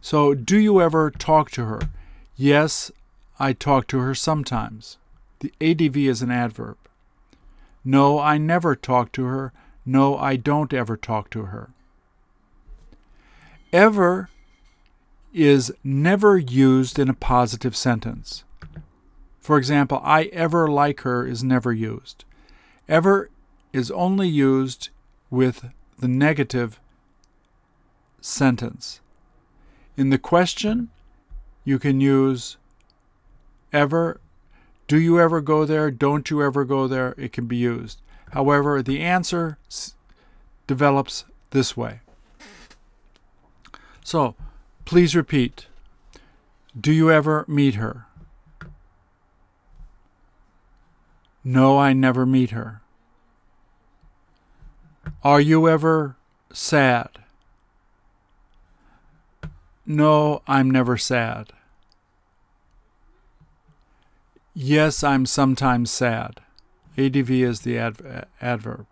So, 0.00 0.34
do 0.34 0.58
you 0.58 0.80
ever 0.80 1.10
talk 1.10 1.50
to 1.52 1.64
her? 1.64 1.80
Yes, 2.36 2.90
I 3.38 3.52
talk 3.52 3.86
to 3.88 3.98
her 4.00 4.14
sometimes. 4.14 4.98
The 5.40 5.52
ADV 5.60 5.96
is 5.96 6.22
an 6.22 6.30
adverb. 6.30 6.76
No, 7.84 8.18
I 8.18 8.38
never 8.38 8.74
talk 8.74 9.12
to 9.12 9.24
her. 9.24 9.52
No, 9.86 10.16
I 10.16 10.36
don't 10.36 10.72
ever 10.72 10.96
talk 10.96 11.30
to 11.30 11.44
her. 11.44 11.70
Ever 13.72 14.28
is 15.32 15.72
never 15.82 16.38
used 16.38 16.98
in 16.98 17.08
a 17.08 17.14
positive 17.14 17.76
sentence. 17.76 18.44
For 19.40 19.58
example, 19.58 20.00
I 20.02 20.24
ever 20.24 20.68
like 20.68 21.00
her 21.00 21.26
is 21.26 21.42
never 21.42 21.72
used. 21.72 22.24
Ever 22.88 23.30
is 23.72 23.90
only 23.90 24.28
used 24.28 24.88
with 25.34 25.70
the 25.98 26.08
negative 26.08 26.80
sentence. 28.20 29.00
In 29.96 30.10
the 30.10 30.18
question, 30.18 30.90
you 31.64 31.78
can 31.78 32.00
use 32.00 32.56
ever 33.72 34.20
do 34.86 34.98
you 34.98 35.18
ever 35.18 35.40
go 35.40 35.64
there? 35.64 35.90
Don't 35.90 36.28
you 36.28 36.42
ever 36.42 36.64
go 36.64 36.86
there? 36.86 37.14
It 37.16 37.32
can 37.32 37.46
be 37.46 37.56
used. 37.56 38.02
However, 38.32 38.82
the 38.82 39.00
answer 39.00 39.56
s- 39.66 39.94
develops 40.66 41.24
this 41.50 41.74
way. 41.74 42.00
So, 44.04 44.34
please 44.84 45.16
repeat. 45.16 45.68
Do 46.78 46.92
you 46.92 47.10
ever 47.10 47.46
meet 47.48 47.76
her? 47.76 48.04
No, 51.42 51.78
I 51.78 51.94
never 51.94 52.26
meet 52.26 52.50
her. 52.50 52.82
Are 55.24 55.40
you 55.40 55.68
ever 55.68 56.16
sad? 56.52 57.08
No, 59.86 60.42
I'm 60.46 60.70
never 60.70 60.98
sad. 60.98 61.52
Yes, 64.52 65.02
I'm 65.02 65.24
sometimes 65.26 65.90
sad. 65.90 66.40
ADV 66.98 67.30
is 67.30 67.62
the 67.62 67.78
adv- 67.78 68.26
adverb. 68.40 68.86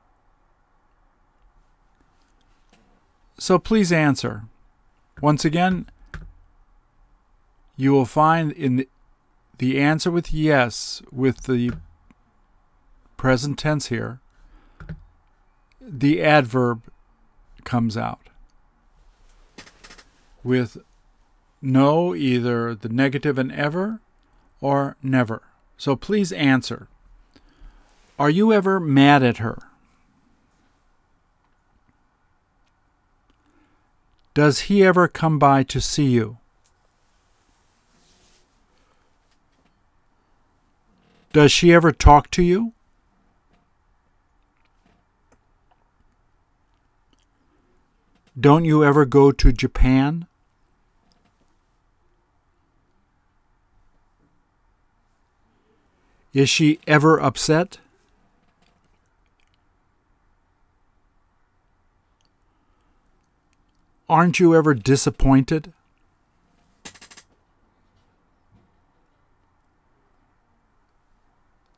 So 3.38 3.58
please 3.58 3.92
answer. 3.92 4.44
Once 5.20 5.44
again, 5.44 5.86
you 7.76 7.92
will 7.92 8.06
find 8.06 8.52
in 8.52 8.86
the 9.58 9.78
answer 9.78 10.10
with 10.10 10.32
yes 10.32 11.02
with 11.12 11.42
the 11.42 11.72
present 13.16 13.58
tense 13.58 13.88
here, 13.88 14.20
the 15.86 16.22
adverb 16.22 16.82
comes 17.64 17.96
out. 17.96 18.20
With 20.44 20.78
no, 21.60 22.14
either 22.14 22.74
the 22.74 22.88
negative 22.88 23.38
and 23.38 23.52
ever 23.52 24.00
or 24.60 24.96
never. 25.02 25.42
So 25.76 25.96
please 25.96 26.32
answer. 26.32 26.88
Are 28.18 28.30
you 28.30 28.52
ever 28.52 28.78
mad 28.80 29.22
at 29.22 29.38
her? 29.38 29.58
Does 34.34 34.60
he 34.60 34.82
ever 34.82 35.08
come 35.08 35.38
by 35.38 35.62
to 35.64 35.80
see 35.80 36.06
you? 36.06 36.38
Does 41.32 41.50
she 41.52 41.72
ever 41.72 41.92
talk 41.92 42.30
to 42.32 42.42
you? 42.42 42.72
Don't 48.38 48.64
you 48.64 48.82
ever 48.82 49.04
go 49.04 49.30
to 49.30 49.52
Japan? 49.52 50.26
Is 56.32 56.48
she 56.48 56.80
ever 56.86 57.20
upset? 57.20 57.78
Aren't 64.08 64.40
you 64.40 64.54
ever 64.54 64.72
disappointed? 64.72 65.72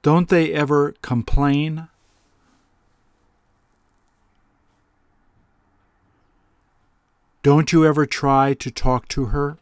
Don't 0.02 0.28
they 0.28 0.52
ever 0.52 0.94
complain? 1.02 1.88
Don't 7.44 7.72
you 7.74 7.84
ever 7.84 8.06
try 8.06 8.54
to 8.54 8.70
talk 8.70 9.06
to 9.08 9.26
her? 9.26 9.58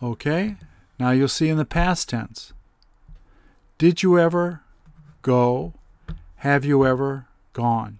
Okay, 0.00 0.54
now 0.96 1.10
you'll 1.10 1.26
see 1.26 1.48
in 1.48 1.56
the 1.56 1.64
past 1.64 2.08
tense. 2.08 2.52
Did 3.78 4.00
you 4.00 4.16
ever 4.16 4.60
go? 5.22 5.74
Have 6.36 6.64
you 6.64 6.86
ever 6.86 7.26
gone? 7.52 7.98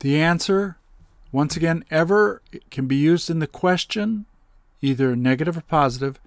The 0.00 0.18
answer, 0.18 0.78
once 1.30 1.54
again, 1.54 1.84
ever 1.90 2.40
can 2.70 2.86
be 2.86 2.96
used 2.96 3.28
in 3.28 3.38
the 3.38 3.46
question, 3.46 4.24
either 4.80 5.14
negative 5.14 5.58
or 5.58 5.62
positive, 5.68 6.18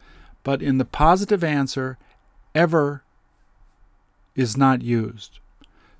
but 0.43 0.61
in 0.61 0.77
the 0.77 0.85
positive 0.85 1.43
answer, 1.43 1.97
ever 2.53 3.01
is 4.35 4.55
not 4.55 4.83
used. 4.83 5.39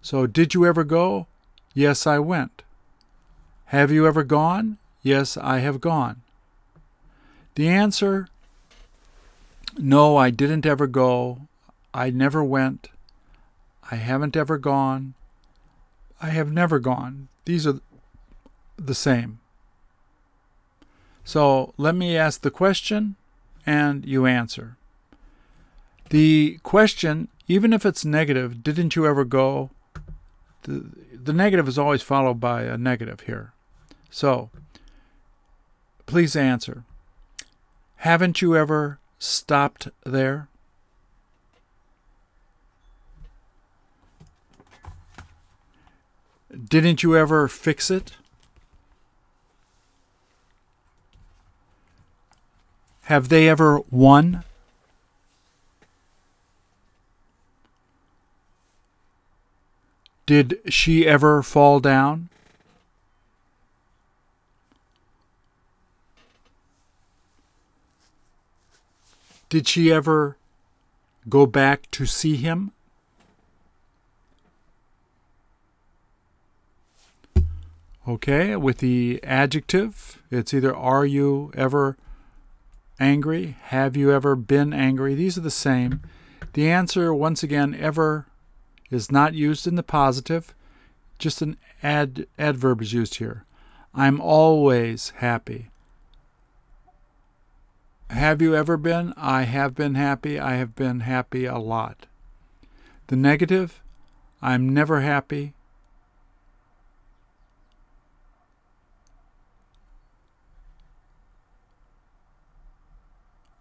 So, 0.04 0.28
did 0.28 0.54
you 0.54 0.64
ever 0.64 0.84
go? 0.84 1.26
Yes, 1.78 2.08
I 2.08 2.18
went. 2.18 2.64
Have 3.66 3.92
you 3.92 4.08
ever 4.08 4.24
gone? 4.24 4.80
Yes, 5.04 5.38
I 5.38 5.60
have 5.60 5.80
gone. 5.80 6.24
The 7.54 7.68
answer 7.68 8.30
no, 9.78 10.18
I 10.18 10.32
didn't 10.32 10.66
ever 10.66 10.88
go. 10.88 11.42
I 11.94 12.10
never 12.10 12.44
went. 12.44 12.90
I 13.92 13.98
haven't 13.98 14.36
ever 14.36 14.58
gone. 14.58 15.14
I 16.20 16.30
have 16.30 16.52
never 16.52 16.80
gone. 16.80 17.28
These 17.46 17.68
are 17.68 17.80
the 18.78 18.96
same. 18.96 19.38
So 21.24 21.76
let 21.78 21.94
me 21.94 22.18
ask 22.18 22.42
the 22.42 22.50
question 22.50 23.18
and 23.68 24.04
you 24.04 24.26
answer. 24.26 24.78
The 26.10 26.58
question, 26.64 27.28
even 27.48 27.72
if 27.72 27.86
it's 27.86 28.04
negative, 28.04 28.64
didn't 28.64 28.96
you 28.96 29.06
ever 29.06 29.24
go? 29.24 29.70
The, 30.68 30.86
the 31.14 31.34
negative 31.34 31.68
is 31.68 31.80
always 31.80 32.02
followed 32.02 32.40
by 32.42 32.64
a 32.64 32.78
negative 32.78 33.22
here. 33.22 33.54
So 34.10 34.50
please 36.06 36.36
answer. 36.36 36.84
Haven't 37.98 38.42
you 38.42 38.56
ever 38.56 39.00
stopped 39.18 39.88
there? 40.06 40.50
Didn't 46.70 47.04
you 47.04 47.16
ever 47.16 47.48
fix 47.48 47.90
it? 47.90 48.14
Have 53.04 53.30
they 53.30 53.48
ever 53.48 53.82
won? 53.90 54.44
Did 60.28 60.60
she 60.68 61.08
ever 61.08 61.42
fall 61.42 61.80
down? 61.80 62.28
Did 69.48 69.70
she 69.70 69.90
ever 69.90 70.36
go 71.30 71.46
back 71.46 71.90
to 71.92 72.06
see 72.06 72.36
him? 72.36 72.74
Okay, 78.06 78.58
with 78.58 78.80
the 78.80 79.22
adjective, 79.24 80.22
it's 80.30 80.54
either 80.54 80.76
are 80.76 81.06
you 81.06 81.52
ever 81.56 81.96
angry? 83.00 83.56
Have 83.64 83.96
you 83.96 84.12
ever 84.12 84.36
been 84.36 84.74
angry? 84.74 85.16
These 85.16 85.38
are 85.38 85.42
the 85.42 85.50
same. 85.50 86.02
The 86.52 86.70
answer, 86.70 87.14
once 87.14 87.44
again, 87.44 87.74
ever 87.74 88.26
is 88.90 89.12
not 89.12 89.34
used 89.34 89.68
in 89.68 89.76
the 89.76 89.84
positive, 89.84 90.54
just 91.20 91.42
an 91.42 91.58
ad, 91.84 92.28
adverb 92.38 92.82
is 92.82 92.94
used 92.94 93.16
here. 93.16 93.44
I'm 93.94 94.22
always 94.22 95.10
happy. 95.18 95.70
Have 98.10 98.42
you 98.42 98.56
ever 98.56 98.78
been? 98.78 99.14
I 99.18 99.44
have 99.44 99.76
been 99.76 99.96
happy. 99.96 100.40
I 100.40 100.56
have 100.56 100.76
been 100.76 101.02
happy 101.02 101.46
a 101.46 101.58
lot. 101.58 102.06
The 103.08 103.16
negative, 103.16 103.82
I'm 104.42 104.70
never 104.74 105.02
happy. 105.02 105.54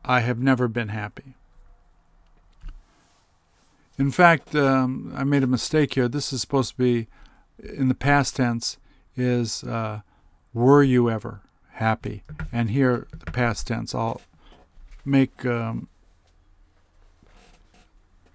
I 0.05 0.21
have 0.21 0.39
never 0.39 0.69
been 0.69 0.89
happy. 0.89 1.36
In 3.99 4.11
fact, 4.11 4.55
um, 4.55 5.13
I 5.17 5.25
made 5.25 5.43
a 5.43 5.47
mistake 5.47 5.95
here. 5.95 6.09
This 6.09 6.33
is 6.33 6.41
supposed 6.41 6.73
to 6.73 6.77
be 6.77 7.09
in 7.59 7.89
the 7.89 7.95
past 7.95 8.37
tense 8.37 8.77
is 9.17 9.65
uh, 9.65 10.01
were 10.53 10.83
you 10.83 11.11
ever 11.11 11.41
happy? 11.73 12.23
And 12.53 12.71
here, 12.71 13.07
the 13.13 13.31
past 13.33 13.67
tense, 13.67 13.95
I'll 13.95 14.21
make 15.05 15.47
um, 15.47 15.89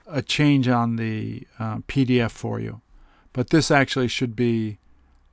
a 0.07 0.21
change 0.21 0.67
on 0.67 0.95
the 0.95 1.47
uh, 1.59 1.77
PDF 1.87 2.31
for 2.31 2.59
you. 2.59 2.81
But 3.33 3.51
this 3.51 3.71
actually 3.71 4.07
should 4.07 4.35
be 4.35 4.79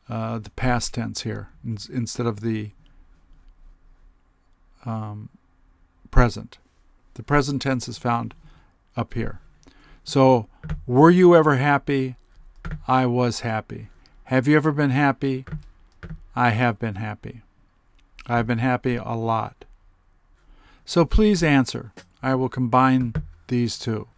uh, 0.08 0.38
the 0.38 0.50
past 0.50 0.94
tense 0.94 1.22
here 1.22 1.48
instead 1.64 2.26
of 2.26 2.40
the 2.40 2.70
um, 4.84 5.30
present. 6.10 6.58
The 7.14 7.22
present 7.22 7.62
tense 7.62 7.88
is 7.88 7.98
found 7.98 8.34
up 8.96 9.14
here. 9.14 9.40
So, 10.08 10.48
were 10.86 11.10
you 11.10 11.36
ever 11.36 11.56
happy? 11.56 12.16
I 12.88 13.04
was 13.04 13.40
happy. 13.40 13.88
Have 14.24 14.48
you 14.48 14.56
ever 14.56 14.72
been 14.72 14.88
happy? 14.88 15.44
I 16.34 16.48
have 16.48 16.78
been 16.78 16.94
happy. 16.94 17.42
I've 18.26 18.46
been 18.46 18.56
happy 18.56 18.96
a 18.96 19.12
lot. 19.12 19.66
So 20.86 21.04
please 21.04 21.42
answer. 21.42 21.92
I 22.22 22.34
will 22.36 22.48
combine 22.48 23.16
these 23.48 23.78
two. 23.78 24.08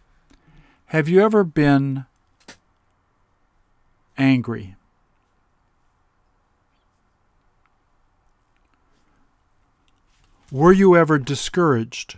Have 0.85 1.09
you 1.09 1.19
ever 1.19 1.43
been 1.43 2.05
angry? 4.17 4.77
Were 10.53 10.71
you 10.71 10.95
ever 10.95 11.19
discouraged? 11.19 12.15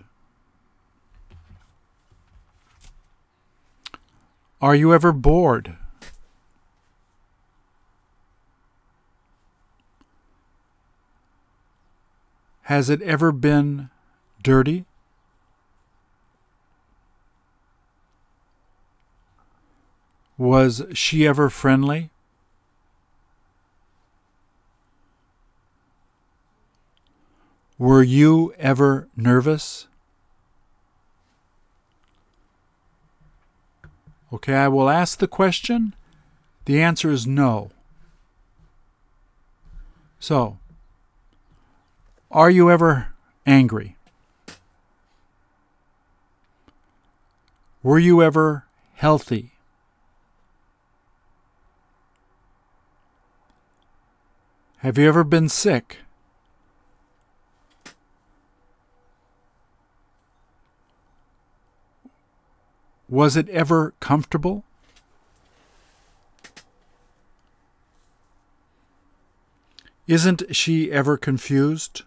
Are 4.64 4.76
you 4.76 4.94
ever 4.94 5.12
bored? 5.12 5.76
Has 12.62 12.90
it 12.90 13.02
ever 13.02 13.34
been 13.34 13.90
dirty? 14.42 14.86
Was 20.38 20.84
she 20.94 21.28
ever 21.28 21.50
friendly? 21.50 22.10
Were 27.78 28.02
you 28.02 28.54
ever 28.58 29.10
nervous? 29.18 29.88
Okay, 34.34 34.56
I 34.56 34.68
will 34.68 34.90
ask 34.90 35.20
the 35.20 35.28
question. 35.28 35.94
The 36.66 36.82
answer 36.82 37.12
is 37.12 37.28
no. 37.28 37.70
So, 40.20 40.58
are 42.32 42.50
you 42.50 42.72
ever 42.72 43.10
angry? 43.46 43.96
Were 47.84 48.00
you 48.00 48.24
ever 48.24 48.66
healthy? 48.96 49.52
Have 54.78 54.98
you 54.98 55.08
ever 55.08 55.24
been 55.24 55.48
sick? 55.48 56.00
Was 63.14 63.38
it 63.38 63.48
ever 63.50 63.94
comfortable? 64.00 64.64
Isn't 70.08 70.42
she 70.50 70.92
ever 70.92 71.16
confused? 71.16 72.02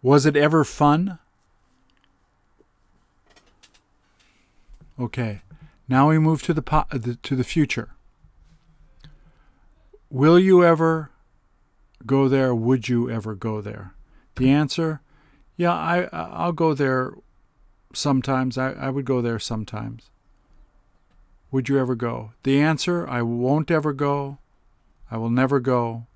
Was 0.00 0.24
it 0.24 0.34
ever 0.34 0.64
fun? 0.64 1.18
Okay. 4.98 5.42
Now 5.86 6.08
we 6.08 6.18
move 6.18 6.42
to 6.44 6.54
the, 6.54 6.62
po- 6.62 6.86
uh, 6.90 6.98
to 7.22 7.36
the 7.36 7.44
future. 7.44 7.90
Will 10.08 10.38
you 10.38 10.64
ever 10.64 11.10
go 12.06 12.28
there? 12.28 12.54
Would 12.54 12.88
you 12.88 13.10
ever 13.10 13.34
go 13.34 13.60
there? 13.60 13.92
The 14.38 14.50
answer, 14.50 15.00
yeah, 15.56 15.72
I 15.74 16.08
I'll 16.12 16.52
go 16.52 16.74
there 16.74 17.14
sometimes. 17.92 18.56
I, 18.56 18.72
I 18.72 18.90
would 18.90 19.04
go 19.04 19.20
there 19.20 19.38
sometimes. 19.38 20.10
Would 21.50 21.68
you 21.68 21.78
ever 21.78 21.94
go? 21.94 22.32
The 22.42 22.60
answer, 22.60 23.08
I 23.08 23.22
won't 23.22 23.70
ever 23.70 23.92
go. 23.92 24.38
I 25.10 25.16
will 25.16 25.30
never 25.30 25.60
go. 25.60 26.06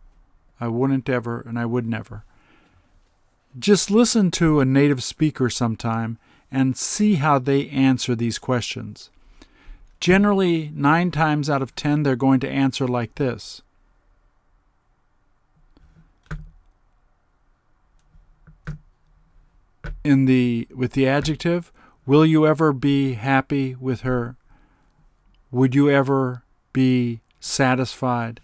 I 0.60 0.68
wouldn't 0.68 1.08
ever, 1.08 1.40
and 1.40 1.58
I 1.58 1.66
would 1.66 1.86
never. 1.86 2.24
Just 3.58 3.90
listen 3.90 4.30
to 4.32 4.60
a 4.60 4.64
native 4.64 5.02
speaker 5.02 5.50
sometime 5.50 6.18
and 6.50 6.76
see 6.76 7.14
how 7.14 7.38
they 7.38 7.68
answer 7.70 8.14
these 8.14 8.38
questions. 8.38 9.10
Generally, 10.00 10.70
nine 10.74 11.10
times 11.10 11.48
out 11.48 11.62
of 11.62 11.74
ten, 11.74 12.02
they're 12.02 12.16
going 12.16 12.40
to 12.40 12.50
answer 12.50 12.86
like 12.86 13.14
this 13.14 13.62
in 20.04 20.26
the 20.26 20.66
with 20.74 20.92
the 20.92 21.06
adjective 21.06 21.72
will 22.06 22.26
you 22.26 22.46
ever 22.46 22.72
be 22.72 23.14
happy 23.14 23.74
with 23.74 24.02
her 24.02 24.36
would 25.50 25.74
you 25.74 25.90
ever 25.90 26.42
be 26.72 27.20
satisfied 27.40 28.40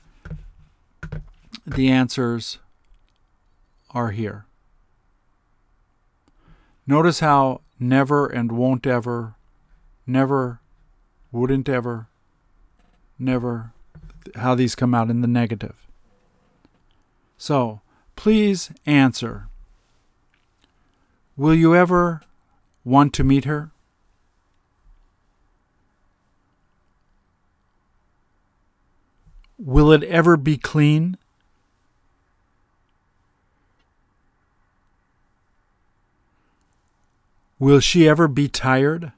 the 1.67 1.89
answers 1.89 2.59
are 3.91 4.11
here 4.11 4.47
notice 6.87 7.21
how 7.21 7.61
never 7.79 8.27
and 8.27 8.53
won't 8.53 8.87
ever, 8.87 9.37
never, 10.07 10.61
wouldn't 11.31 11.69
ever, 11.69 12.09
never, 13.19 13.73
how 14.37 14.55
these 14.55 14.75
come 14.75 14.95
out 14.95 15.11
in 15.11 15.21
the 15.21 15.29
negative. 15.29 15.87
So, 17.37 17.81
please 18.17 18.71
answer. 18.85 19.49
Will 21.39 21.55
you 21.55 21.77
ever 21.77 22.21
want 22.85 23.13
to 23.15 23.23
meet 23.23 23.45
her? 23.45 23.71
Will 29.57 29.93
it 29.93 30.03
ever 30.03 30.37
be 30.37 30.57
clean? 30.57 31.17
Will 37.61 37.79
she 37.79 38.09
ever 38.09 38.27
be 38.27 38.49
tired? 38.49 39.13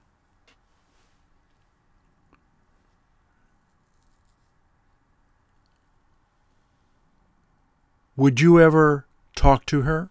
Would 8.15 8.43
you 8.43 8.61
ever 8.61 9.07
talk 9.35 9.65
to 9.67 9.83
her? 9.83 10.11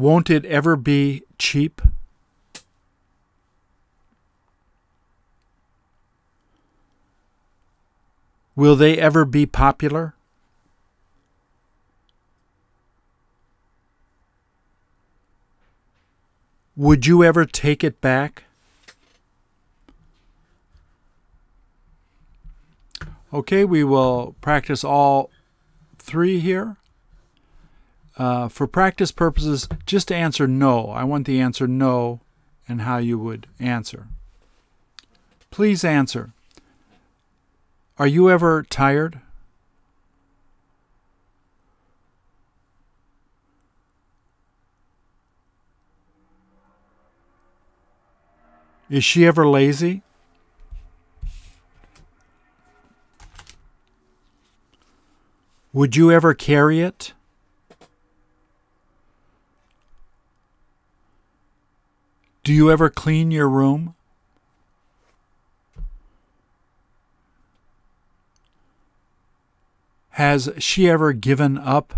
Won't 0.00 0.30
it 0.30 0.46
ever 0.46 0.76
be 0.76 1.24
cheap? 1.36 1.82
Will 8.56 8.76
they 8.76 8.96
ever 8.96 9.26
be 9.26 9.44
popular? 9.44 10.14
Would 16.76 17.04
you 17.06 17.22
ever 17.22 17.44
take 17.44 17.84
it 17.84 18.00
back? 18.00 18.44
Okay, 23.34 23.66
we 23.66 23.84
will 23.84 24.34
practice 24.40 24.82
all 24.82 25.28
three 25.98 26.40
here. 26.40 26.78
Uh, 28.16 28.48
for 28.48 28.66
practice 28.66 29.12
purposes, 29.12 29.68
just 29.86 30.12
answer 30.12 30.46
no. 30.46 30.90
I 30.90 31.04
want 31.04 31.26
the 31.26 31.40
answer 31.40 31.66
no 31.66 32.20
and 32.68 32.82
how 32.82 32.98
you 32.98 33.18
would 33.18 33.46
answer. 33.58 34.08
Please 35.50 35.84
answer. 35.84 36.32
Are 37.98 38.06
you 38.06 38.30
ever 38.30 38.62
tired? 38.62 39.20
Is 48.88 49.04
she 49.04 49.24
ever 49.24 49.46
lazy? 49.46 50.02
Would 55.72 55.94
you 55.94 56.10
ever 56.10 56.34
carry 56.34 56.80
it? 56.80 57.12
Do 62.42 62.54
you 62.54 62.70
ever 62.70 62.88
clean 62.88 63.30
your 63.30 63.48
room? 63.48 63.94
Has 70.10 70.50
she 70.58 70.88
ever 70.88 71.12
given 71.12 71.58
up? 71.58 71.94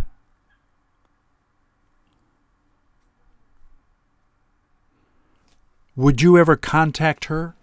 Would 5.95 6.23
you 6.23 6.39
ever 6.39 6.57
contact 6.57 7.27
her? 7.27 7.55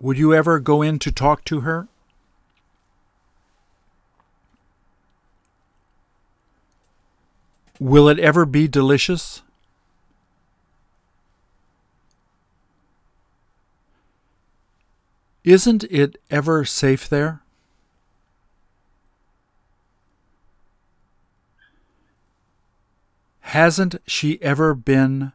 Would 0.00 0.18
you 0.18 0.34
ever 0.34 0.60
go 0.60 0.82
in 0.82 0.98
to 1.00 1.10
talk 1.10 1.44
to 1.46 1.60
her? 1.60 1.88
Will 7.80 8.08
it 8.08 8.18
ever 8.18 8.44
be 8.44 8.66
delicious? 8.66 9.42
Isn't 15.44 15.84
it 15.84 16.20
ever 16.30 16.64
safe 16.64 17.08
there? 17.08 17.40
Hasn't 23.40 23.96
she 24.06 24.42
ever 24.42 24.74
been 24.74 25.32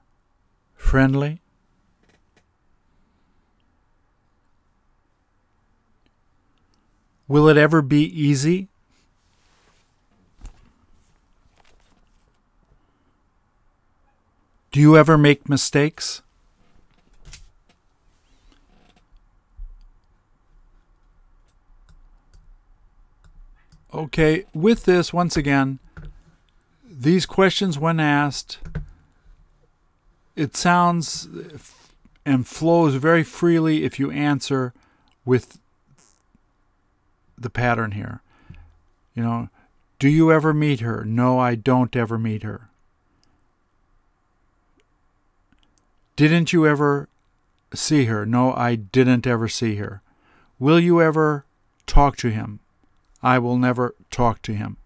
friendly? 0.76 1.42
Will 7.28 7.48
it 7.48 7.58
ever 7.58 7.82
be 7.82 8.04
easy? 8.04 8.70
Do 14.74 14.80
you 14.80 14.98
ever 14.98 15.20
make 15.20 15.48
mistakes? 15.48 16.24
Okay, 23.94 24.46
with 24.52 24.86
this, 24.86 25.14
once 25.14 25.38
again, 25.38 25.78
these 26.90 27.28
questions, 27.28 27.78
when 27.78 28.00
asked, 28.00 28.58
it 30.36 30.58
sounds 30.58 31.30
and 32.26 32.48
flows 32.48 32.96
very 32.96 33.24
freely 33.24 33.84
if 33.84 34.00
you 34.00 34.10
answer 34.10 34.74
with 35.24 35.60
the 37.38 37.52
pattern 37.52 37.92
here. 37.92 38.22
You 39.14 39.22
know, 39.22 39.50
do 40.00 40.10
you 40.10 40.32
ever 40.32 40.52
meet 40.52 40.80
her? 40.80 41.06
No, 41.06 41.38
I 41.38 41.54
don't 41.54 41.96
ever 41.96 42.18
meet 42.18 42.42
her. 42.42 42.70
Didn't 46.16 46.54
you 46.54 46.68
ever 46.68 47.10
see 47.74 48.06
her? 48.06 48.26
No, 48.26 48.54
I 48.54 48.76
didn't 48.76 49.26
ever 49.26 49.48
see 49.48 49.76
her. 49.76 50.02
Will 50.60 50.80
you 50.80 51.02
ever 51.02 51.46
talk 51.88 52.18
to 52.18 52.30
him? 52.30 52.60
I 53.22 53.40
will 53.40 53.58
never 53.58 53.96
talk 54.12 54.42
to 54.44 54.54
him. 54.54 54.78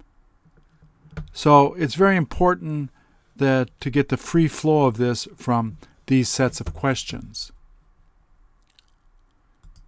So 1.34 1.73
it's 1.73 1.95
very 1.95 2.15
important 2.15 2.91
that 3.36 3.69
to 3.82 3.89
get 3.89 4.09
the 4.09 4.17
free 4.17 4.47
flow 4.47 4.86
of 4.86 4.97
this 4.97 5.28
from 5.36 5.78
these 6.05 6.30
sets 6.30 6.59
of 6.59 6.73
questions. 6.73 7.51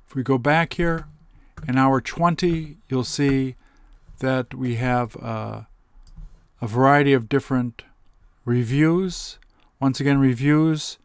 If 0.08 0.16
we 0.16 0.24
go 0.24 0.38
back 0.38 0.74
here, 0.74 1.06
in 1.68 1.78
hour 1.78 2.02
20, 2.02 2.78
you'll 2.90 3.04
see 3.04 3.56
that 4.20 4.54
we 4.54 4.76
have 4.76 5.16
uh, 5.18 5.62
a 6.62 6.68
variety 6.68 7.14
of 7.14 7.30
different 7.30 7.84
reviews. 8.46 9.38
Once 9.80 10.00
again, 10.00 10.18
reviews 10.18 10.98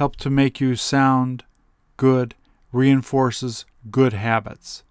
help 0.00 0.16
to 0.16 0.30
make 0.30 0.62
you 0.62 0.74
sound 0.76 1.44
good, 1.98 2.34
reinforces 2.72 3.66
good 3.90 4.14
habits. 4.14 4.82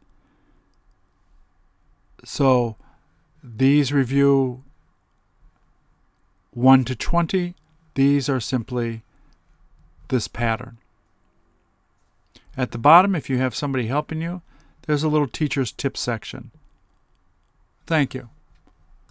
So 2.24 2.76
these 3.44 3.92
review 3.92 4.64
1 6.52 6.86
to 6.86 6.96
20. 6.96 7.56
These 7.96 8.30
are 8.30 8.40
simply 8.40 9.02
this 10.10 10.28
pattern. 10.28 10.78
At 12.56 12.70
the 12.70 12.78
bottom, 12.78 13.16
if 13.16 13.32
you 13.32 13.40
have 13.40 13.56
somebody 13.56 13.88
helping 13.88 14.22
you, 14.22 14.44
there's 14.84 15.02
a 15.02 15.10
little 15.10 15.28
teacher's 15.28 15.72
tip 15.72 15.98
section. 15.98 16.52
Thank 17.88 18.14
you. 18.14 18.30